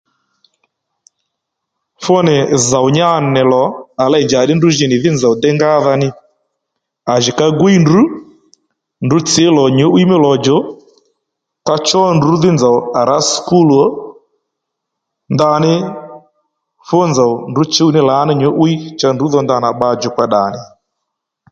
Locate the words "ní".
6.01-6.07, 17.95-18.01